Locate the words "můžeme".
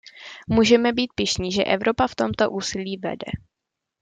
0.47-0.93